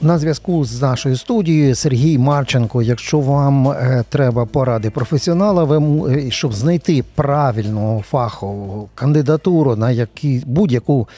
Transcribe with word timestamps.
На 0.00 0.18
зв'язку 0.18 0.64
з 0.64 0.82
нашою 0.82 1.16
студією 1.16 1.74
Сергій 1.74 2.18
Марченко. 2.18 2.82
Якщо 2.82 3.20
вам 3.20 3.68
е, 3.68 4.04
треба 4.08 4.46
поради 4.46 4.90
професіонала, 4.90 5.64
ви 5.64 6.06
е, 6.12 6.30
щоб 6.30 6.52
знайти 6.52 7.04
правильну 7.14 8.04
фахову 8.08 8.88
кандидатуру 8.94 9.76
на 9.76 9.90
які, 9.90 10.42
будь-яку 10.46 11.08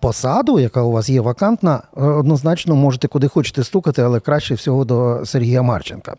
посаду, 0.00 0.60
яка 0.60 0.82
у 0.82 0.90
вас 0.90 1.08
є 1.08 1.20
вакантна, 1.20 1.82
е, 1.96 2.04
однозначно 2.04 2.76
можете 2.76 3.08
куди 3.08 3.28
хочете 3.28 3.64
стукати, 3.64 4.02
але 4.02 4.20
краще 4.20 4.54
всього 4.54 4.84
до 4.84 5.20
Сергія 5.24 5.62
Марченка. 5.62 6.14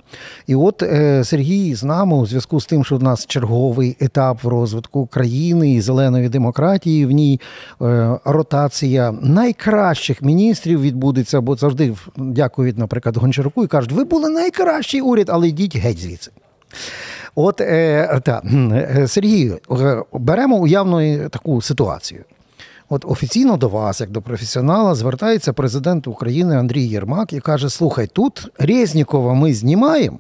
І 0.47 0.55
от 0.55 0.83
Сергій 1.23 1.75
з 1.75 1.83
нами 1.83 2.17
у 2.17 2.25
зв'язку 2.25 2.61
з 2.61 2.65
тим, 2.65 2.85
що 2.85 2.97
в 2.97 3.03
нас 3.03 3.25
черговий 3.25 3.97
етап 3.99 4.43
в 4.43 4.47
розвитку 4.47 5.05
країни 5.05 5.73
і 5.73 5.81
зеленої 5.81 6.29
демократії, 6.29 7.05
в 7.05 7.11
ній 7.11 7.41
ротація 8.25 9.11
найкращих 9.21 10.21
міністрів 10.21 10.81
відбудеться, 10.81 11.41
бо 11.41 11.55
завжди 11.55 11.95
в- 11.96 12.09
дякують, 12.18 12.78
наприклад, 12.78 13.18
Гончаруку 13.18 13.64
і 13.64 13.68
кажуть, 13.68 13.92
ви 13.92 14.04
були 14.04 14.29
найкращий 14.29 15.01
уряд, 15.01 15.29
але 15.29 15.47
йдіть 15.47 15.75
геть 15.75 16.00
звідси. 16.00 16.32
От 17.36 17.61
е, 17.61 18.21
та, 18.24 18.42
е, 18.46 19.07
Сергію, 19.07 19.60
е, 19.71 20.02
беремо 20.14 20.55
уявну 20.57 21.29
таку 21.29 21.61
ситуацію. 21.61 22.24
От 22.89 23.05
офіційно 23.07 23.57
до 23.57 23.69
вас, 23.69 24.02
як 24.02 24.10
до 24.10 24.21
професіонала, 24.21 24.96
звертається 24.96 25.54
президент 25.54 26.07
України 26.07 26.57
Андрій 26.57 26.83
Єрмак 26.83 27.33
і 27.33 27.39
каже: 27.39 27.69
Слухай, 27.69 28.07
тут 28.14 28.47
Резнікова 28.60 29.33
ми 29.33 29.54
знімаємо. 29.54 30.19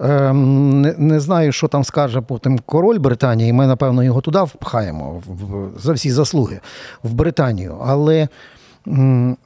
Ем, 0.00 0.80
не, 0.80 0.94
не 0.98 1.20
знаю, 1.20 1.52
що 1.52 1.68
там 1.68 1.84
скаже 1.84 2.20
потім 2.20 2.58
король 2.58 2.98
Британії. 2.98 3.52
Ми, 3.52 3.66
напевно, 3.66 4.04
його 4.04 4.20
туди 4.20 4.42
впхаємо 4.42 5.22
в, 5.26 5.68
за 5.80 5.92
всі 5.92 6.10
заслуги 6.10 6.60
в 7.02 7.12
Британію. 7.12 7.76
Але, 7.86 8.28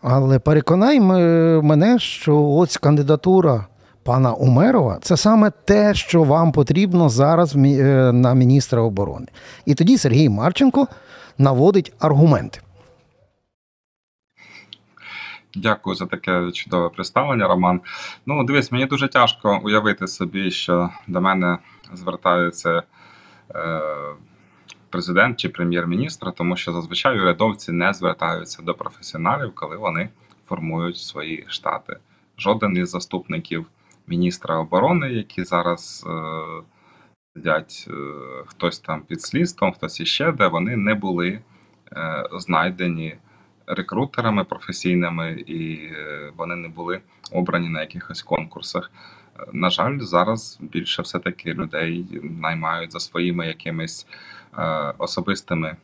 але 0.03 0.39
переконай 0.39 1.01
мене, 1.01 1.99
що 1.99 2.43
ось 2.43 2.77
кандидатура 2.77 3.67
пана 4.03 4.33
Умерова 4.33 4.99
це 5.03 5.17
саме 5.17 5.51
те, 5.51 5.95
що 5.95 6.23
вам 6.23 6.53
потрібно 6.53 7.09
зараз 7.09 7.57
е, 7.57 7.61
на 8.13 8.35
міністра 8.35 8.83
оборони. 8.83 9.27
І 9.67 9.75
тоді 9.75 9.99
Сергій 9.99 10.29
Марченко 10.29 10.87
наводить 11.39 11.93
аргументи. 11.99 12.61
Дякую 15.55 15.97
за 15.97 16.07
таке 16.07 16.51
чудове 16.53 16.89
представлення, 16.89 17.49
Роман. 17.49 17.81
Ну, 18.27 18.45
дивись, 18.45 18.73
мені 18.73 18.87
дуже 18.87 19.09
тяжко 19.09 19.61
уявити 19.65 20.07
собі, 20.07 20.51
що 20.51 20.91
до 21.07 21.21
мене 21.21 21.59
звертаються 21.95 22.83
е, 23.55 23.81
президент 24.97 25.37
чи 25.37 25.49
прем'єр-міністр, 25.49 26.33
тому 26.33 26.57
що 26.57 26.73
зазвичай 26.73 27.21
урядовці 27.21 27.73
не 27.73 27.93
звертаються 27.93 28.63
до 28.63 28.75
професіоналів, 28.75 29.55
коли 29.55 29.77
вони 29.77 30.09
формують 30.49 30.99
свої 30.99 31.45
штати. 31.49 31.97
Жоден 32.39 32.77
із 32.77 32.91
заступників 32.91 33.67
міністра 34.07 34.57
оборони, 34.59 35.13
які 35.13 35.45
зараз 35.45 36.07
е, 36.07 36.13
сидять, 37.35 37.89
е, 37.91 37.93
хтось 38.47 38.79
там 38.79 39.03
під 39.03 39.23
слідством, 39.23 39.73
хтось 39.73 40.01
іще, 40.01 40.33
де 40.33 40.47
вони 40.47 40.77
не 40.77 40.95
були 40.95 41.41
е, 41.93 42.29
знайдені 42.33 43.17
рекрутерами 43.67 44.45
професійними, 44.45 45.33
і 45.33 45.75
е, 45.75 46.33
вони 46.37 46.57
не 46.57 46.69
були 46.69 47.01
обрані 47.33 47.69
на 47.69 47.81
якихось 47.81 48.23
конкурсах. 48.23 48.91
Е, 49.41 49.45
На 49.53 49.71
жаль, 49.71 49.99
зараз 49.99 50.59
більше 50.61 51.03
все-таки 51.03 51.55
людей 51.55 52.07
наймають 52.23 52.93
за 52.93 53.01
своїми 53.01 53.47
якимись 53.47 54.07
особистими 54.99 55.69
е, 55.69 55.77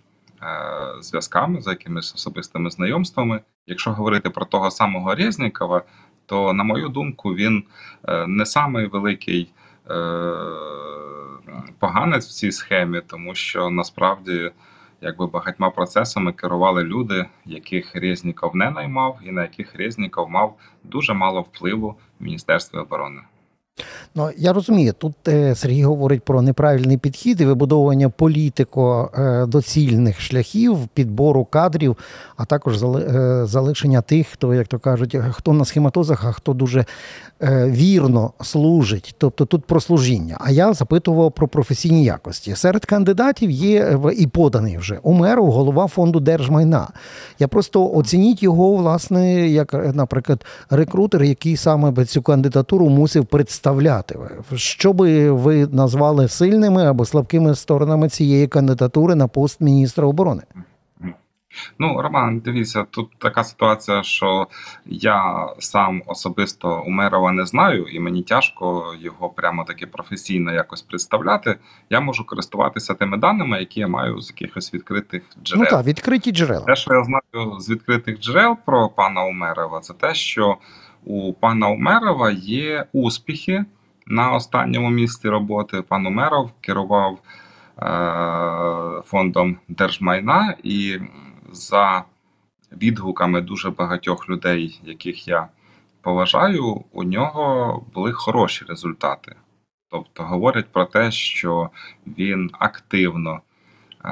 зв'язками, 1.02 1.60
за 1.60 1.70
якимись 1.70 2.14
особистими 2.14 2.70
знайомствами. 2.70 3.40
Якщо 3.66 3.92
говорити 3.92 4.30
про 4.30 4.44
того 4.44 4.70
самого 4.70 5.14
Резнікова, 5.14 5.82
то, 6.26 6.52
на 6.52 6.64
мою 6.64 6.88
думку, 6.88 7.34
він 7.34 7.64
е, 8.08 8.26
не 8.26 8.46
самий 8.46 8.86
великий 8.86 9.52
е, 9.90 9.94
поганець 11.78 12.26
в 12.28 12.32
цій 12.32 12.52
схемі, 12.52 13.00
тому 13.06 13.34
що 13.34 13.70
насправді 13.70 14.50
якби 15.00 15.26
багатьма 15.26 15.70
процесами 15.70 16.32
керували 16.32 16.84
люди, 16.84 17.26
яких 17.44 17.96
Резніков 17.96 18.56
не 18.56 18.70
наймав, 18.70 19.18
і 19.24 19.32
на 19.32 19.42
яких 19.42 19.76
Резніков 19.76 20.30
мав 20.30 20.56
дуже 20.84 21.14
мало 21.14 21.40
впливу 21.40 21.96
в 22.20 22.24
Міністерстві 22.24 22.78
оборони. 22.78 23.20
Ну, 24.14 24.30
я 24.36 24.52
розумію, 24.52 24.92
тут 24.98 25.28
е, 25.28 25.54
Сергій 25.54 25.84
говорить 25.84 26.22
про 26.22 26.42
неправильний 26.42 26.96
підхід 26.96 27.40
і 27.40 27.44
вибудовування 27.44 28.08
політико 28.08 29.10
е, 29.14 29.46
доцільних 29.46 30.20
шляхів 30.20 30.88
підбору 30.94 31.44
кадрів, 31.44 31.96
а 32.36 32.44
також 32.44 32.82
е, 32.82 33.42
залишення 33.46 34.00
тих, 34.00 34.26
хто, 34.28 34.54
як 34.54 34.68
то 34.68 34.78
кажуть, 34.78 35.16
хто 35.30 35.52
на 35.52 35.64
схематозах, 35.64 36.24
а 36.24 36.32
хто 36.32 36.54
дуже 36.54 36.84
вірно 37.66 38.32
служить. 38.42 39.14
Тобто 39.18 39.44
тут 39.44 39.64
про 39.64 39.80
служіння. 39.80 40.36
А 40.40 40.50
я 40.50 40.72
запитував 40.72 41.32
про 41.32 41.48
професійні 41.48 42.04
якості. 42.04 42.56
Серед 42.56 42.84
кандидатів 42.84 43.50
є 43.50 43.98
і 44.16 44.26
поданий 44.26 44.78
вже 44.78 44.98
Умеров, 45.02 45.52
голова 45.52 45.86
фонду 45.86 46.20
держмайна. 46.20 46.88
Я 47.38 47.48
просто 47.48 47.92
оцініть 47.92 48.42
його, 48.42 48.76
власне, 48.76 49.48
як, 49.48 49.94
наприклад, 49.94 50.44
рекрутер, 50.70 51.22
який 51.22 51.56
саме 51.56 52.04
цю 52.04 52.22
кандидатуру 52.22 52.88
мусив 52.88 53.26
представляти. 53.62 54.18
Що 54.54 54.92
би 54.92 55.30
ви 55.30 55.66
назвали 55.66 56.28
сильними 56.28 56.86
або 56.86 57.04
слабкими 57.04 57.54
сторонами 57.54 58.08
цієї 58.08 58.48
кандидатури 58.48 59.14
на 59.14 59.28
пост 59.28 59.60
міністра 59.60 60.06
оборони? 60.06 60.42
Ну, 61.78 62.02
Роман, 62.02 62.38
дивіться, 62.38 62.84
тут 62.90 63.10
така 63.18 63.44
ситуація, 63.44 64.02
що 64.02 64.46
я 64.86 65.48
сам 65.58 66.02
особисто 66.06 66.82
Умерова 66.86 67.32
не 67.32 67.46
знаю, 67.46 67.86
і 67.86 68.00
мені 68.00 68.22
тяжко 68.22 68.94
його 69.00 69.28
прямо 69.28 69.64
таки 69.64 69.86
професійно 69.86 70.52
якось 70.52 70.82
представляти. 70.82 71.56
Я 71.90 72.00
можу 72.00 72.26
користуватися 72.26 72.94
тими 72.94 73.16
даними, 73.16 73.58
які 73.58 73.80
я 73.80 73.88
маю 73.88 74.20
з 74.20 74.30
якихось 74.30 74.74
відкритих 74.74 75.22
джерел. 75.44 75.64
Ну 75.64 75.70
так, 75.70 75.86
відкриті 75.86 76.32
джерела. 76.32 76.64
Те, 76.64 76.76
що 76.76 76.94
я 76.94 77.04
знаю 77.04 77.60
з 77.60 77.70
відкритих 77.70 78.20
джерел 78.20 78.56
про 78.64 78.88
пана 78.88 79.24
Умерова, 79.24 79.80
це 79.80 79.94
те, 79.94 80.14
що 80.14 80.56
у 81.04 81.32
пана 81.32 81.68
Умерова 81.68 82.30
є 82.30 82.86
успіхи 82.92 83.64
на 84.06 84.32
останньому 84.32 84.90
місці 84.90 85.28
роботи. 85.28 85.82
Пан 85.82 86.06
Умеров 86.06 86.50
керував 86.60 87.18
е- 87.82 89.02
фондом 89.06 89.56
держмайна, 89.68 90.54
і 90.62 90.98
за 91.52 92.04
відгуками 92.72 93.40
дуже 93.40 93.70
багатьох 93.70 94.28
людей, 94.28 94.80
яких 94.84 95.28
я 95.28 95.48
поважаю, 96.00 96.84
у 96.92 97.04
нього 97.04 97.84
були 97.94 98.12
хороші 98.12 98.64
результати. 98.64 99.36
Тобто 99.90 100.22
говорять 100.22 100.72
про 100.72 100.84
те, 100.84 101.10
що 101.10 101.70
він 102.06 102.50
активно 102.52 103.40
е, 104.04 104.10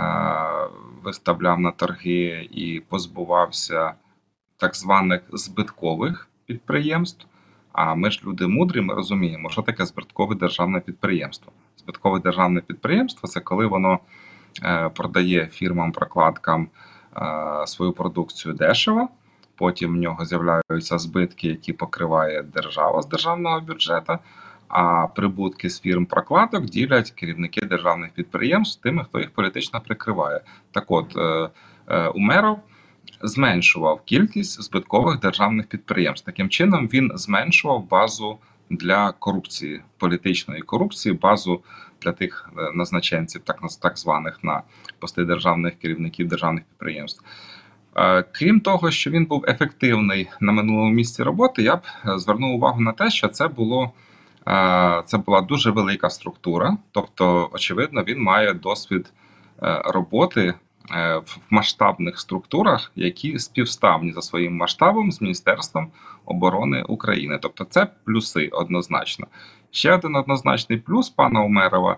виставляв 1.03 1.61
на 1.61 1.71
торги 1.71 2.49
і 2.51 2.81
позбувався 2.89 3.95
так 4.57 4.77
званих 4.77 5.23
збиткових 5.33 6.30
підприємств. 6.51 7.27
А 7.73 7.95
ми 7.95 8.11
ж 8.11 8.23
люди 8.25 8.47
мудрі, 8.47 8.81
ми 8.81 8.95
розуміємо, 8.95 9.51
що 9.51 9.63
таке 9.63 9.87
збиткове 9.87 10.35
державне 10.35 10.81
підприємство. 10.81 11.53
Збиткове 11.77 12.21
державне 12.21 12.61
підприємство 12.61 13.29
це 13.29 13.41
коли 13.41 13.67
воно 13.67 13.99
е, 14.63 14.89
продає 14.89 15.49
фірмам-прокладкам 15.53 16.67
е, 17.17 17.67
свою 17.67 17.93
продукцію 17.93 18.55
дешево. 18.55 19.09
Потім 19.57 19.93
в 19.93 19.97
нього 19.97 20.25
з'являються 20.25 20.99
збитки, 20.99 21.49
які 21.49 21.73
покриває 21.73 22.43
держава 22.43 23.03
з 23.03 23.07
державного 23.07 23.61
бюджету. 23.61 24.19
А 24.69 25.07
прибутки 25.07 25.71
з 25.71 25.81
фірм 25.81 26.07
прокладок 26.07 26.65
ділять 26.65 27.11
керівники 27.11 27.61
державних 27.61 28.11
підприємств 28.11 28.83
тими, 28.83 29.05
хто 29.05 29.21
їх 29.21 29.31
політично 29.31 29.81
прикриває. 29.81 30.41
Так 30.73 30.85
от 30.89 31.17
е, 31.17 32.09
Умеров 32.09 32.59
зменшував 33.23 34.03
кількість 34.05 34.63
збиткових 34.63 35.21
державних 35.21 35.67
підприємств. 35.67 36.27
Таким 36.27 36.49
чином 36.49 36.89
він 36.93 37.13
зменшував 37.15 37.89
базу 37.89 38.39
для 38.71 39.13
корупції, 39.13 39.83
політичної 39.99 40.63
корупції, 40.63 41.15
базу 41.15 41.63
для 42.03 42.13
тих 42.13 42.51
е, 42.59 42.71
назначенців, 42.75 43.43
так 43.45 43.61
так 43.83 43.99
званих 43.99 44.39
на 44.43 44.63
пости 44.99 45.25
державних 45.25 45.79
керівників 45.79 46.29
державних 46.29 46.65
підприємств. 46.65 47.25
Е, 47.97 48.25
Крім 48.33 48.61
того, 48.61 48.91
що 48.91 49.11
він 49.11 49.25
був 49.27 49.45
ефективний 49.49 50.29
на 50.41 50.53
минулому 50.53 50.91
місці 50.91 51.23
роботи, 51.23 51.63
я 51.63 51.77
б 51.77 51.83
е, 52.07 52.19
звернув 52.19 52.55
увагу 52.55 52.81
на 52.81 52.93
те, 52.93 53.11
що 53.11 53.29
це 53.29 53.49
було 53.49 53.93
це 55.07 55.19
була 55.27 55.41
дуже 55.41 55.71
велика 55.71 56.11
структура. 56.11 56.77
Тобто, 56.91 57.51
очевидно, 57.53 58.03
він 58.03 58.23
має 58.23 58.55
досвід 58.55 59.13
роботи 59.85 60.55
в 61.27 61.39
масштабних 61.51 62.21
структурах, 62.21 62.93
які 62.97 63.39
співставні 63.39 64.13
за 64.13 64.23
своїм 64.23 64.57
масштабом 64.57 65.13
з 65.13 65.21
Міністерством 65.21 65.91
оборони 66.25 66.83
України. 66.83 67.39
Тобто, 67.43 67.65
це 67.65 67.87
плюси 68.05 68.49
однозначно. 68.53 69.27
Ще 69.71 69.95
один 69.95 70.17
однозначний 70.17 70.79
плюс 70.79 71.11
пана 71.11 71.43
Умерова 71.43 71.97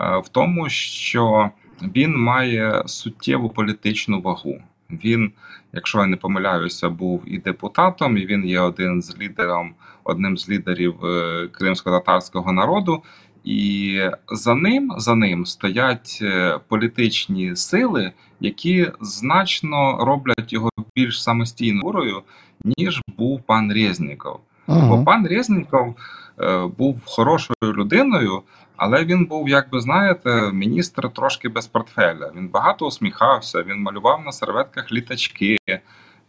е, 0.00 0.18
в 0.18 0.28
тому, 0.28 0.68
що 0.68 1.50
він 1.82 2.16
має 2.16 2.82
суттєву 2.86 3.50
політичну 3.50 4.20
вагу. 4.20 4.62
Він, 4.90 5.32
якщо 5.72 5.98
я 5.98 6.06
не 6.06 6.16
помиляюся, 6.16 6.88
був 6.88 7.22
і 7.26 7.38
депутатом, 7.38 8.16
і 8.16 8.26
він 8.26 8.44
є 8.44 8.60
один 8.60 9.02
з 9.02 9.18
лідером, 9.18 9.74
одним 10.04 10.38
з 10.38 10.48
лідерів 10.48 11.04
е, 11.04 11.48
кримсько-татарського 11.52 12.52
народу. 12.52 13.02
І 13.44 14.00
за 14.28 14.54
ним, 14.54 14.94
за 14.96 15.14
ним 15.14 15.46
стоять 15.46 16.18
е, 16.22 16.58
політичні 16.68 17.56
сили, 17.56 18.12
які 18.40 18.90
значно 19.00 20.04
роблять 20.04 20.52
його 20.52 20.70
більш 20.96 21.22
самостійною 21.22 21.80
фігурою, 21.80 22.22
ніж 22.64 23.00
був 23.18 23.42
пан 23.42 23.72
Резніков. 23.72 24.40
Бо 24.66 24.74
Угу. 24.74 25.04
пан 25.04 25.26
Резніков 25.26 25.96
е, 26.40 26.66
був 26.78 27.00
хорошою 27.04 27.56
людиною, 27.62 28.42
але 28.76 29.04
він 29.04 29.24
був, 29.24 29.48
як 29.48 29.70
би 29.70 29.80
знаєте, 29.80 30.50
міністр 30.52 31.10
трошки 31.10 31.48
без 31.48 31.66
портфеля. 31.66 32.32
Він 32.36 32.48
багато 32.48 32.86
усміхався, 32.86 33.62
він 33.62 33.82
малював 33.82 34.22
на 34.24 34.32
серветках 34.32 34.92
літачки, 34.92 35.56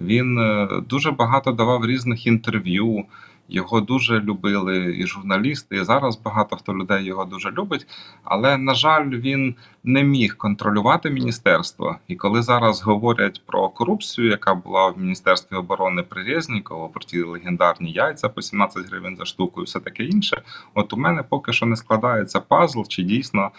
він 0.02 0.38
е, 0.38 0.68
дуже 0.90 1.12
багато 1.12 1.52
давав 1.52 1.86
різних 1.86 2.28
інтерв'ю. 2.28 3.06
Його 3.56 3.82
дуже 3.82 4.20
любили 4.20 4.96
і 4.98 5.08
журналісти, 5.08 5.76
і 5.76 5.84
зараз 5.84 6.20
багато 6.20 6.56
хто 6.56 6.74
людей 6.74 7.04
його 7.04 7.26
дуже 7.26 7.52
любить. 7.52 7.88
Але, 8.24 8.58
на 8.58 8.74
жаль, 8.74 9.10
він 9.10 9.56
не 9.84 10.04
міг 10.04 10.38
контролювати 10.38 11.10
міністерство. 11.10 11.96
І 12.08 12.16
коли 12.16 12.42
зараз 12.42 12.82
говорять 12.82 13.42
про 13.46 13.70
корупцію, 13.70 14.30
яка 14.30 14.56
була 14.56 14.90
в 14.90 15.00
Міністерстві 15.00 15.56
оборони 15.56 16.04
при 16.04 16.24
Резнікову, 16.24 16.90
про 16.90 17.02
ті 17.04 17.22
легендарні 17.22 17.92
яйця 17.92 18.30
по 18.30 18.42
17 18.42 18.88
гривень 18.88 19.18
за 19.18 19.26
штуку 19.26 19.62
і 19.62 19.66
все 19.66 19.80
таке 19.80 20.04
інше, 20.04 20.42
от 20.74 20.94
у 20.94 20.98
мене 20.98 21.24
поки 21.24 21.54
що 21.54 21.66
не 21.66 21.76
складається 21.76 22.40
пазл, 22.40 22.82
чи 22.88 23.04
дійсно 23.04 23.52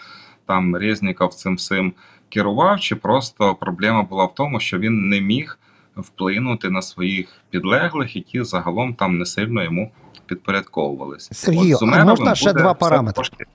там 0.45 0.75
Резніков 0.75 1.33
цим 1.33 1.55
всім 1.55 1.93
керував, 2.29 2.79
чи 2.79 2.95
просто 2.95 3.55
проблема 3.55 4.03
була 4.03 4.25
в 4.25 4.35
тому, 4.35 4.59
що 4.59 4.79
він 4.79 5.09
не 5.09 5.21
міг 5.21 5.59
вплинути 5.97 6.69
на 6.69 6.81
своїх 6.81 7.41
підлеглих, 7.49 8.15
які 8.15 8.43
загалом 8.43 8.93
там 8.93 9.17
не 9.17 9.25
сильно 9.25 9.63
йому 9.63 9.91
підпорядковувалися. 10.25 11.33
Сергію, 11.33 11.77
а 11.81 12.05
можна 12.05 12.35
ще 12.35 12.53
два 12.53 12.73
параметри? 12.73 13.13
трошки 13.13 13.45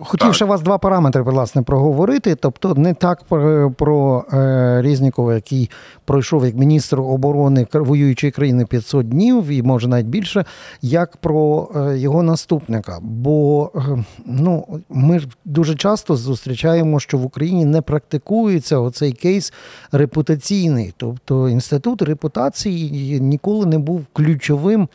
Хотів 0.00 0.26
Так. 0.26 0.34
ще 0.34 0.44
вас 0.44 0.60
два 0.60 0.78
параметри, 0.78 1.22
власне, 1.22 1.62
проговорити. 1.62 2.34
Тобто, 2.34 2.74
не 2.74 2.94
так 2.94 3.24
про, 3.24 3.70
про 3.70 4.24
е, 4.32 4.82
Різнікова, 4.82 5.34
який 5.34 5.70
пройшов 6.04 6.44
як 6.44 6.54
міністр 6.54 7.00
оборони 7.00 7.66
воюючої 7.72 8.30
країни 8.30 8.66
500 8.66 9.08
днів, 9.08 9.48
і 9.48 9.62
може 9.62 9.88
навіть 9.88 10.06
більше, 10.06 10.44
як 10.82 11.16
про 11.16 11.68
е, 11.76 11.98
його 11.98 12.22
наступника. 12.22 12.98
Бо 13.02 13.70
е, 13.76 14.04
ну, 14.26 14.80
ми 14.88 15.20
дуже 15.44 15.74
часто 15.74 16.16
зустрічаємо, 16.16 17.00
що 17.00 17.18
в 17.18 17.24
Україні 17.24 17.64
не 17.64 17.82
практикується 17.82 18.78
оцей 18.78 19.12
кейс 19.12 19.52
репутаційний. 19.92 20.94
Тобто 20.96 21.48
інститут 21.48 22.02
репутації 22.02 23.20
ніколи 23.20 23.66
не 23.66 23.78
був 23.78 24.06
ключовим 24.12 24.88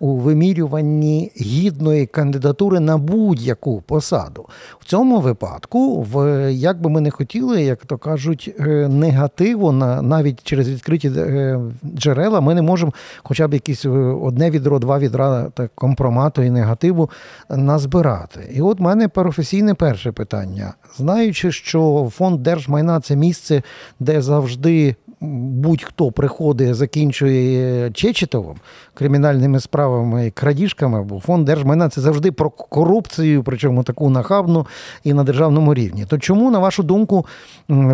у 0.00 0.16
вимірюванні 0.16 1.32
гідної 1.40 2.06
кандидатури 2.06 2.80
на 2.80 2.98
будь-яку 2.98 3.80
посаду. 3.80 4.46
В 4.80 4.84
цьому 4.84 5.20
випадку, 5.20 6.02
в 6.02 6.52
як 6.52 6.80
би 6.80 6.90
ми 6.90 7.00
не 7.00 7.10
хотіли, 7.10 7.62
як 7.62 7.86
то 7.86 7.98
кажуть, 7.98 8.54
е, 8.60 8.88
негативу 8.88 9.72
на 9.72 10.02
навіть 10.02 10.42
через 10.42 10.68
відкриті 10.68 11.12
е, 11.16 11.60
джерела, 11.94 12.40
ми 12.40 12.54
не 12.54 12.62
можемо 12.62 12.92
хоча 13.22 13.48
б 13.48 13.54
якісь 13.54 13.84
е, 13.84 13.88
одне 13.88 14.50
відро, 14.50 14.78
два 14.78 14.98
відра 14.98 15.50
так, 15.54 15.70
компромату 15.74 16.42
і 16.42 16.50
негативу 16.50 17.10
назбирати. 17.50 18.40
І 18.54 18.62
от 18.62 18.80
мене 18.80 19.08
професійне 19.08 19.74
перше 19.74 20.12
питання. 20.12 20.74
Знаючи, 20.96 21.52
що 21.52 22.10
фонд 22.14 22.42
держмайна 22.42 23.00
це 23.00 23.16
місце, 23.16 23.62
де 24.00 24.22
завжди 24.22 24.96
будь-хто 25.20 26.12
приходить, 26.12 26.74
закінчує 26.74 27.90
Чечетовим, 27.90 28.56
кримінальними 28.94 29.60
справами 29.60 30.26
і 30.26 30.30
крадіжками, 30.30 31.02
бо 31.02 31.20
фонд 31.20 31.44
держмайна 31.44 31.88
це 31.88 32.00
завжди 32.00 32.32
про 32.32 32.50
корупцію, 32.50 33.42
причому 33.42 33.82
таку 33.82 34.10
нахабну 34.10 34.66
і 35.04 35.12
на 35.12 35.24
державному 35.24 35.74
рівні. 35.74 36.06
То 36.06 36.18
чому, 36.18 36.50
на 36.50 36.58
вашу 36.58 36.82
думку, 36.82 37.26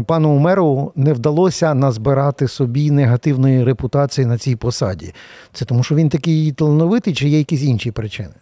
пану 0.06 0.30
Умерову 0.30 0.92
не 0.96 1.12
вдалося 1.12 1.74
назбирати 1.74 2.48
собі 2.48 2.90
негативної 2.90 3.64
репутації 3.64 4.26
на 4.26 4.38
цій 4.38 4.56
посаді? 4.56 5.14
Це 5.52 5.64
тому, 5.64 5.82
що 5.82 5.94
він 5.94 6.08
такий 6.08 6.52
талановитий, 6.52 7.14
чи 7.14 7.28
є 7.28 7.38
якісь 7.38 7.62
інші 7.62 7.90
причини? 7.90 8.34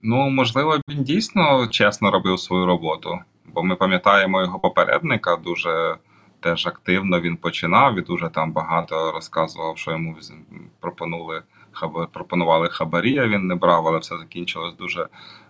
Ну, 0.00 0.30
можливо, 0.30 0.80
він 0.88 1.04
дійсно 1.04 1.68
чесно 1.70 2.10
робив 2.10 2.40
свою 2.40 2.66
роботу, 2.66 3.18
бо 3.54 3.62
ми 3.62 3.76
пам'ятаємо 3.76 4.42
його 4.42 4.58
попередника 4.58 5.36
дуже 5.36 5.96
теж 6.40 6.66
активно 6.66 7.20
він 7.20 7.36
починав 7.36 7.98
і 7.98 8.00
дуже 8.00 8.28
там 8.28 8.52
багато 8.52 9.12
розказував, 9.12 9.78
що 9.78 9.90
йому 9.90 10.16
пропонували 10.80 11.42
пропонували 12.12 12.68
хабарі, 12.68 13.18
а 13.18 13.28
він 13.28 13.46
не 13.46 13.54
брав, 13.54 13.86
але 13.86 13.98
все 13.98 14.18
закінчилось 14.18 14.74
дуже 14.76 15.06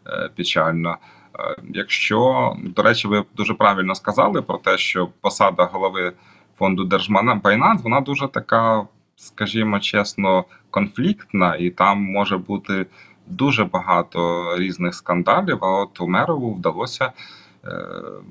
е, 0.06 0.31
печально. 0.37 0.96
Е, 1.38 1.56
Якщо, 1.69 2.52
до 2.62 2.82
речі, 2.82 3.08
ви 3.08 3.25
дуже 3.37 3.55
правильно 3.55 3.94
сказали 3.94 4.43
про 4.43 4.58
те, 4.58 4.79
що 4.79 5.08
посада 5.20 5.64
голови 5.64 6.12
фонду 6.58 6.85
держмайна, 6.85 7.41
вона 7.84 8.00
дуже 8.00 8.29
така, 8.29 8.87
скажімо 9.17 9.81
чесно, 9.81 10.44
конфліктна, 10.70 11.56
і 11.56 11.70
там 11.70 12.02
може 12.02 12.37
бути 12.37 12.87
дуже 13.26 13.64
багато 13.64 14.44
різних 14.58 14.94
скандалів. 14.94 15.58
А 15.64 15.67
от 15.67 16.00
Умерову 16.00 16.55
вдалося 16.55 17.12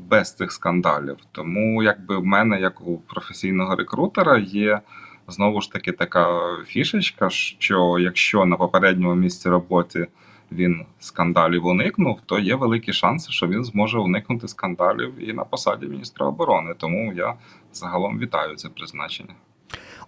без 0.09 0.35
цих 0.35 0.51
скандалів. 0.51 1.18
Тому, 1.31 1.83
якби 1.83 2.18
в 2.18 2.25
мене, 2.25 2.62
як 2.62 2.81
у 2.81 2.97
професійного 2.97 3.75
рекрутера, 3.75 4.38
є 4.38 4.79
знову 5.27 5.62
ж 5.62 5.71
таки 5.71 5.91
така 5.91 6.56
фішечка, 6.65 7.29
що 7.29 8.00
якщо 8.00 8.45
на 8.45 8.56
попередньому 8.56 9.15
місці 9.15 9.50
роботи 9.50 10.07
він 10.51 10.85
скандалів 11.00 11.65
уникнув, 11.65 12.19
то 12.25 12.39
є 12.39 12.56
великі 12.56 12.94
шанси, 12.94 13.31
що 13.31 13.47
він 13.47 13.63
зможе 13.63 14.00
уникнути 14.00 14.47
скандалів 14.47 15.29
і 15.29 15.33
на 15.33 15.44
посаді 15.44 15.85
міністра 15.85 16.25
оборони. 16.25 16.74
Тому 16.77 17.13
я 17.13 17.33
загалом 17.74 18.19
вітаю 18.19 18.56
це 18.56 18.69
призначення. 18.69 19.33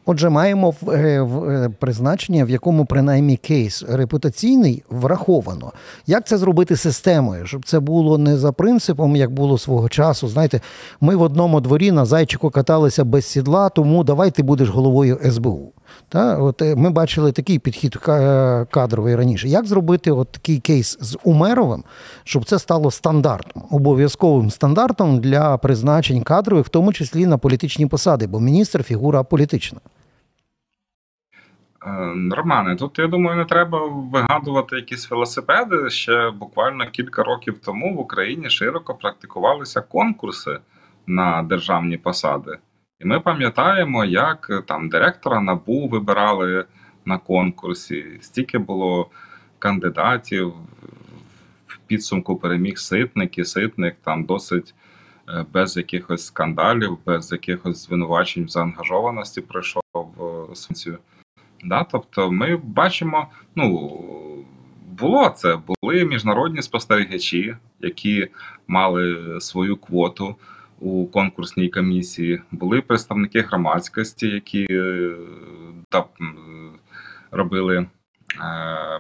Отже, 0.06 0.30
маємо 0.30 0.70
в, 0.82 0.90
е, 0.90 1.24
е, 1.24 1.70
призначення, 1.80 2.46
в 2.46 2.50
якому 2.50 2.86
принаймні 2.86 3.38
кейс 3.38 3.84
репутаційний 3.90 4.84
враховано. 4.90 5.72
Як 6.08 6.28
це 6.28 6.38
зробити 6.38 6.76
системою, 6.76 7.46
щоб 7.46 7.66
це 7.66 7.80
було 7.80 8.18
не 8.18 8.38
за 8.38 8.52
принципом, 8.52 9.16
як 9.16 9.32
було 9.32 9.58
свого 9.58 9.90
часу. 9.90 10.28
Знаєте, 10.28 10.62
ми 11.02 11.16
в 11.16 11.22
одному 11.22 11.62
дворі 11.62 11.92
на 11.92 12.06
зайчику 12.06 12.50
каталися 12.50 13.04
без 13.04 13.26
сідла, 13.26 13.70
тому 13.70 14.04
давай 14.04 14.32
ти 14.32 14.44
будеш 14.44 14.70
головою 14.70 15.20
СБУ. 15.32 15.72
Та? 16.10 16.38
От 16.38 16.62
е, 16.62 16.76
ми 16.76 16.90
бачили 16.90 17.32
такий 17.32 17.60
підхід 17.60 17.96
кадровий 18.72 19.16
раніше. 19.16 19.48
Як 19.48 19.66
зробити 19.66 20.12
от 20.12 20.32
такий 20.32 20.60
кейс 20.60 20.98
з 21.02 21.18
Умеровим, 21.24 21.84
щоб 22.24 22.46
це 22.46 22.60
стало 22.60 22.92
стандартом, 22.92 23.64
обов'язковим 23.72 24.52
стандартом 24.52 25.20
для 25.20 25.58
призначень 25.58 26.24
кадрових, 26.24 26.66
в 26.66 26.70
тому 26.70 26.94
числі 26.94 27.26
на 27.26 27.38
політичні 27.38 27.86
посади, 27.86 28.28
бо 28.28 28.40
міністр 28.40 28.84
фігура 28.84 29.24
політична. 29.24 29.80
Е, 31.86 32.14
Романе, 32.32 32.76
тут 32.76 33.00
я 33.00 33.08
думаю, 33.08 33.38
не 33.38 33.46
треба 33.46 33.88
вигадувати 33.88 34.76
якісь 34.76 35.12
велосипеди. 35.12 35.90
Ще 35.90 36.30
буквально 36.32 36.90
кілька 36.90 37.24
років 37.24 37.60
тому 37.60 37.96
в 37.96 38.00
Україні 38.00 38.50
широко 38.50 38.96
практикувалися 38.96 39.82
конкурси 39.82 40.60
на 41.08 41.44
державні 41.44 41.98
посади. 41.98 42.58
І 43.00 43.06
ми 43.06 43.20
пам'ятаємо, 43.20 44.06
як 44.06 44.48
е, 44.50 44.62
там 44.62 44.90
директора 44.90 45.42
НАБУ 45.42 45.88
вибирали 45.88 46.66
на 47.06 47.18
конкурсі. 47.18 48.18
Стільки 48.22 48.58
було 48.58 49.10
кандидатів. 49.60 50.54
В 51.68 51.78
підсумку 51.78 52.36
переміг 52.36 52.78
ситник, 52.78 53.38
і 53.38 53.46
ситник 53.46 53.96
там 54.04 54.24
досить 54.24 54.76
е, 55.30 55.46
без 55.54 55.78
якихось 55.78 56.26
скандалів, 56.26 56.98
без 57.06 57.32
якихось 57.32 57.86
звинувачень 57.86 58.46
в 58.46 58.50
заангажованості 58.50 59.42
пройшов 59.42 59.84
санкцію. 60.54 60.98
Да, 61.64 61.84
тобто 61.84 62.32
ми 62.32 62.56
бачимо, 62.56 63.28
ну 63.56 64.00
було 65.00 65.30
це, 65.30 65.60
були 65.68 66.06
міжнародні 66.06 66.62
спостерігачі, 66.62 67.56
які 67.80 68.28
мали 68.68 69.38
свою 69.42 69.78
квоту 69.78 70.36
у 70.80 71.06
конкурсній 71.06 71.70
комісії, 71.70 72.42
були 72.52 72.82
представники 72.82 73.42
громадськості, 73.42 74.28
які 74.28 74.68
е, 74.70 75.12
та, 75.90 76.04
робили 77.32 77.78
е, 77.78 77.88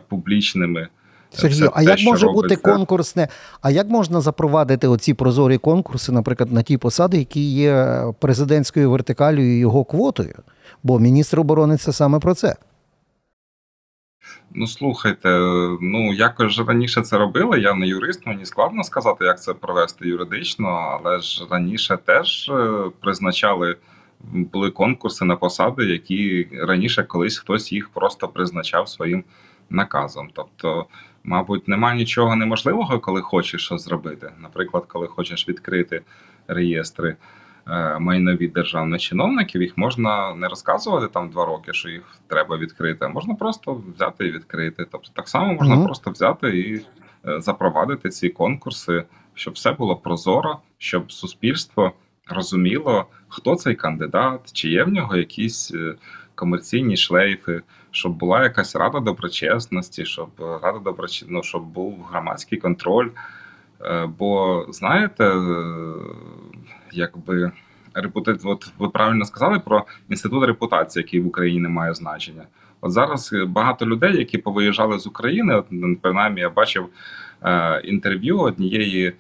публічними. 0.08 0.88
Сергію, 1.32 1.72
а 1.74 1.84
те, 1.84 1.90
як 1.90 2.00
може 2.04 2.28
бути 2.28 2.56
конкурсне? 2.56 3.28
А 3.62 3.72
як 3.72 3.90
можна 3.90 4.22
запровадити 4.22 4.88
оці 4.88 5.14
прозорі 5.14 5.58
конкурси, 5.58 6.12
наприклад, 6.12 6.52
на 6.52 6.62
ті 6.62 6.78
посади, 6.78 7.18
які 7.18 7.52
є 7.52 8.04
президентською 8.20 8.92
вертикалю 8.92 9.42
і 9.42 9.60
його 9.60 9.84
квотою? 9.84 10.36
Бо 10.84 11.00
міністр 11.00 11.40
оборони 11.40 11.78
це 11.78 11.94
саме 11.94 12.20
про 12.20 12.34
це. 12.34 12.56
Ну, 14.54 14.68
слухайте, 14.68 15.30
ну 15.82 16.14
якось 16.14 16.52
ж 16.52 16.64
раніше 16.64 17.02
це 17.02 17.18
робили. 17.18 17.60
Я 17.60 17.74
не 17.74 17.88
юрист, 17.88 18.26
мені 18.26 18.46
складно 18.46 18.84
сказати, 18.84 19.26
як 19.26 19.42
це 19.42 19.54
провести 19.54 20.08
юридично, 20.08 20.68
але 20.68 21.20
ж 21.20 21.48
раніше 21.50 21.98
теж 22.06 22.50
е, 22.50 22.92
призначали 23.00 23.76
були 24.22 24.72
конкурси 24.72 25.26
на 25.26 25.36
посади, 25.36 25.86
які 25.86 26.48
раніше 26.54 27.04
колись 27.04 27.38
хтось 27.38 27.72
їх 27.72 27.90
просто 27.90 28.28
призначав 28.28 28.90
своїм 28.90 29.24
наказом. 29.70 30.30
Тобто, 30.34 30.86
мабуть, 31.24 31.68
немає 31.68 31.98
нічого 31.98 32.36
неможливого, 32.36 33.00
коли 33.00 33.22
хочеш 33.22 33.66
щось 33.66 33.84
зробити. 33.84 34.32
Наприклад, 34.40 34.84
коли 34.88 35.08
хочеш 35.08 35.50
відкрити 35.50 36.02
реєстри 36.48 37.16
е, 37.68 38.00
майнові 38.00 38.48
державних 38.48 39.02
чиновників, 39.02 39.62
їх 39.62 39.78
можна 39.78 40.36
не 40.36 40.48
розказувати 40.48 41.08
там 41.08 41.30
два 41.30 41.46
роки, 41.46 41.74
що 41.74 41.90
їх 41.90 42.04
треба 42.28 42.58
відкрити, 42.58 43.08
можна 43.08 43.36
просто 43.36 43.84
взяти 43.96 44.28
і 44.28 44.32
відкрити. 44.32 44.86
Тобто, 44.92 45.10
так 45.14 45.28
само 45.30 45.54
можна 45.54 45.76
Мгм. 45.76 45.86
просто 45.86 46.12
взяти 46.12 46.60
і 46.60 46.76
е, 47.30 47.42
запровадити 47.42 48.10
ці 48.10 48.30
конкурси, 48.30 49.04
щоб 49.34 49.54
все 49.54 49.72
було 49.72 49.96
прозоро, 49.96 50.58
щоб 50.78 51.12
суспільство 51.12 51.92
розуміло, 52.28 53.06
хто 53.28 53.56
цей 53.56 53.76
кандидат, 53.76 54.54
чи 54.54 54.70
є 54.70 54.84
в 54.84 54.88
нього 54.90 55.16
якісь 55.18 55.72
е, 55.76 55.96
комерційні 56.36 56.98
шлейфи, 56.98 57.62
щоб 57.92 58.12
була 58.12 58.44
якась 58.44 58.76
рада 58.76 59.00
доброчесності, 59.00 60.06
щоб 60.06 60.30
е, 60.40 60.60
рада 60.64 60.80
доброч... 60.80 61.26
ну, 61.28 61.44
щоб 61.44 61.64
був 61.64 62.08
громадський 62.12 62.58
контроль. 62.58 63.10
Е, 63.82 64.10
Бо 64.20 64.66
знаєте, 64.70 65.26
е, 65.26 65.94
якби 66.92 67.52
репута... 67.94 68.38
от 68.44 68.72
ви 68.78 68.90
правильно 68.90 69.26
сказали 69.26 69.60
про 69.60 69.86
інститут 70.10 70.44
репутації, 70.44 71.04
який 71.04 71.20
в 71.20 71.28
Україні 71.28 71.68
має 71.68 71.94
значення. 71.94 72.44
От 72.82 72.92
зараз 72.92 73.34
багато 73.48 73.86
людей, 73.86 74.18
які 74.18 74.38
повиїжджали 74.38 75.00
з 75.00 75.08
України, 75.08 75.56
от, 75.56 75.66
принаймні 76.02 76.42
я 76.42 76.50
бачив 76.50 76.90
е, 77.44 77.82
інтерв'ю 77.84 78.40
однієї 78.40 79.14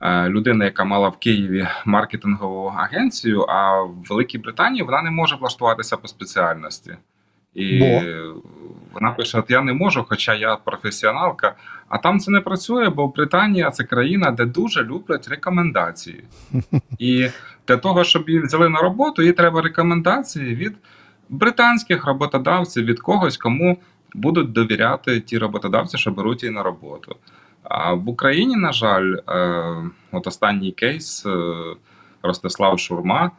е, 0.00 0.28
людини, 0.28 0.64
яка 0.64 0.84
мала 0.84 1.08
в 1.08 1.16
Києві 1.16 1.68
маркетингову 1.84 2.66
агенцію, 2.76 3.42
а 3.48 3.82
в 3.82 3.94
Великій 4.10 4.38
Британії 4.38 4.82
вона 4.82 5.02
не 5.02 5.10
може 5.10 5.36
влаштуватися 5.36 5.96
по 5.96 6.08
спеціальності. 6.08 6.96
І 7.54 7.78
Бо? 7.78 8.02
вона 8.92 9.10
пише: 9.10 9.38
От 9.38 9.50
я 9.50 9.62
не 9.62 9.72
можу, 9.72 10.04
хоча 10.08 10.34
я 10.34 10.56
професіоналка. 10.56 11.54
А 11.88 11.98
там 11.98 12.20
це 12.20 12.30
не 12.30 12.40
працює, 12.40 12.88
бо 12.88 13.08
Британія 13.08 13.70
це 13.70 13.84
країна, 13.84 14.30
де 14.30 14.44
дуже 14.44 14.82
люблять 14.82 15.28
рекомендації. 15.28 16.24
І 16.98 17.28
для 17.68 17.76
того, 17.76 18.04
щоб 18.04 18.28
її 18.28 18.42
взяли 18.42 18.68
на 18.68 18.80
роботу, 18.80 19.22
їй 19.22 19.32
треба 19.32 19.62
рекомендації 19.62 20.54
від 20.54 20.74
британських 21.28 22.06
роботодавців, 22.06 22.84
від 22.84 23.00
когось, 23.00 23.36
кому 23.36 23.78
будуть 24.14 24.52
довіряти 24.52 25.20
ті 25.20 25.38
роботодавці, 25.38 25.98
що 25.98 26.10
беруть 26.10 26.42
її 26.42 26.54
на 26.54 26.62
роботу. 26.62 27.16
А 27.62 27.92
в 27.92 28.08
Україні, 28.08 28.56
на 28.56 28.72
жаль, 28.72 29.14
е, 29.28 29.74
от 30.12 30.26
останній 30.26 30.72
кейс 30.72 31.26
е, 31.26 31.54
Ростислав 32.22 32.78
Шурма, 32.78 33.30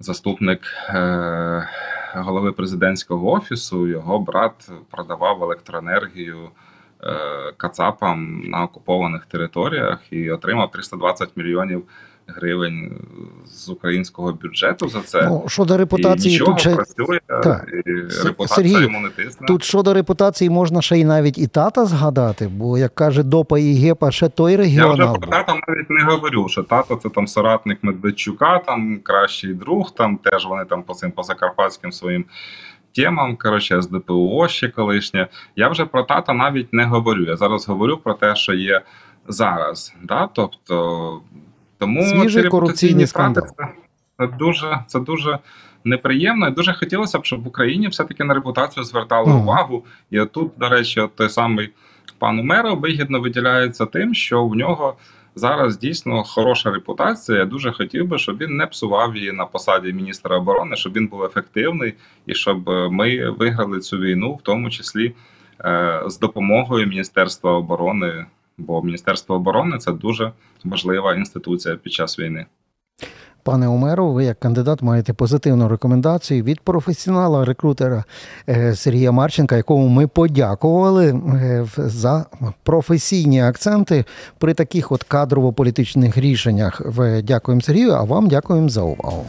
заступник 0.00 0.60
е, 0.88 1.68
голови 2.14 2.52
президентського 2.52 3.30
офісу, 3.30 3.86
його 3.86 4.18
брат 4.18 4.70
продавав 4.90 5.42
електроенергію 5.42 6.50
е, 7.02 7.52
кацапам 7.56 8.40
на 8.40 8.64
окупованих 8.64 9.26
територіях 9.26 10.12
і 10.12 10.30
отримав 10.30 10.70
320 10.70 11.36
мільйонів 11.36 11.84
гривень 12.36 12.98
з 13.46 13.68
українського 13.68 14.32
бюджету 14.32 14.88
за 14.88 15.00
це. 15.00 15.22
Ну, 15.22 15.44
щодо 15.46 15.74
і 15.74 15.78
репутації, 15.78 16.32
нічого 16.32 16.52
тут 16.52 16.60
ще 16.60 16.74
працює, 16.74 17.20
Так. 17.28 17.68
і 17.86 17.90
репутація 18.24 18.46
Сергій, 18.46 18.82
йому 18.82 19.00
не 19.00 19.08
тисне. 19.08 19.46
Тут 19.46 19.64
щодо 19.64 19.94
репутації 19.94 20.50
можна 20.50 20.82
ще 20.82 20.98
й 20.98 21.04
навіть 21.04 21.38
і 21.38 21.46
тата 21.46 21.84
згадати, 21.84 22.48
бо 22.48 22.78
як 22.78 22.94
каже 22.94 23.22
Допа 23.22 23.58
і 23.58 23.74
Гепа, 23.74 24.10
ще 24.10 24.28
той 24.28 24.72
Я 24.72 24.86
вже 24.86 25.06
про 25.06 25.26
тата 25.26 25.54
навіть 25.68 25.90
не 25.90 26.04
говорю, 26.04 26.48
що 26.48 26.62
тато 26.62 26.96
це 26.96 27.08
там 27.08 27.26
соратник 27.26 27.78
Медведчука, 27.82 28.58
там 28.58 29.00
кращий 29.02 29.54
друг, 29.54 29.94
там 29.94 30.16
теж 30.16 30.46
вони 30.46 30.64
там 30.64 30.82
по 30.82 30.94
цим 30.94 31.10
по 31.10 31.22
закарпатським 31.22 31.92
своїм 31.92 32.24
темам, 32.94 33.36
коротше, 33.36 33.82
СДПУО 33.82 34.48
ще 34.48 34.68
колишнє. 34.68 35.28
Я 35.56 35.68
вже 35.68 35.84
про 35.84 36.02
тата 36.02 36.32
навіть 36.32 36.72
не 36.72 36.84
говорю. 36.84 37.24
Я 37.24 37.36
зараз 37.36 37.68
говорю 37.68 37.96
про 37.96 38.14
те, 38.14 38.36
що 38.36 38.54
є 38.54 38.82
зараз. 39.28 39.94
Да? 40.02 40.28
Тобто, 40.32 41.20
тому 41.82 42.02
Свіжий 42.02 42.42
ці 42.42 42.48
корупційний 42.48 43.04
репутаційні 43.04 43.04
втрати 43.04 43.40
скандал. 43.40 43.74
це, 44.18 44.26
дуже, 44.38 44.84
це 44.86 45.00
дуже. 45.00 45.38
Неприємно, 45.84 46.48
і 46.48 46.50
дуже 46.50 46.74
хотілося 46.74 47.18
б, 47.18 47.24
щоб 47.24 47.42
в 47.42 47.48
Україні 47.48 47.88
все-таки 47.88 48.24
на 48.24 48.34
репутацію 48.34 48.84
звертали 48.84 49.28
Мгм. 49.28 49.40
увагу. 49.40 49.84
І 50.10 50.20
отут, 50.20 50.52
до 50.58 50.68
речі, 50.68 51.00
от 51.00 51.16
той 51.16 51.28
самий 51.28 51.70
пан 52.18 52.38
Умеров 52.38 52.80
вигідно 52.80 53.20
виділяється 53.20 53.86
тим, 53.86 54.14
що 54.14 54.44
в 54.46 54.54
нього 54.54 54.94
зараз 55.34 55.78
дійсно 55.78 56.24
хороша 56.24 56.70
репутація. 56.70 57.38
Я 57.38 57.44
дуже 57.44 57.72
хотів 57.72 58.08
би, 58.08 58.18
щоб 58.18 58.38
він 58.38 58.56
не 58.56 58.66
псував 58.66 59.16
її 59.16 59.32
на 59.32 59.44
посаді 59.46 59.92
міністра 59.92 60.36
оборони, 60.36 60.76
щоб 60.76 60.92
він 60.92 61.06
був 61.06 61.22
ефективний 61.24 61.94
і 62.26 62.34
щоб 62.34 62.70
е, 62.70 62.88
ми 62.90 63.30
виграли 63.30 63.80
цю 63.80 63.98
війну, 63.98 64.34
в 64.34 64.42
тому 64.42 64.70
числі 64.70 65.14
е, 65.64 66.02
з 66.06 66.18
допомогою 66.18 66.86
Міністерства 66.86 67.52
оборони. 67.52 68.26
Бо 68.58 68.82
Міністерство 68.82 69.34
оборони 69.34 69.78
це 69.78 69.92
дуже 69.92 70.32
важлива 70.64 71.14
інституція 71.14 71.76
під 71.76 71.92
час 71.92 72.18
війни. 72.18 72.46
Пане 73.44 73.68
Омеров, 73.68 74.12
ви 74.12 74.24
як 74.24 74.40
кандидат 74.40 74.82
маєте 74.82 75.12
позитивну 75.12 75.68
рекомендацію 75.68 76.44
від 76.44 76.60
професіонала 76.60 77.44
рекрутера 77.44 78.04
е, 78.48 78.74
Сергія 78.74 79.12
Марченка, 79.12 79.56
якому 79.56 79.88
ми 79.88 80.06
подякували 80.06 81.08
е, 81.08 81.66
за 81.76 82.26
професійні 82.62 83.42
акценти 83.42 84.04
при 84.38 84.54
таких 84.54 84.92
от 84.92 85.04
кадрово-політичних 85.04 86.20
рішеннях. 86.20 86.82
Дякуємо 87.22 87.60
Сергію, 87.60 87.92
а 87.92 88.02
вам 88.02 88.28
дякуємо 88.28 88.68
за 88.68 88.82
увагу. 88.82 89.26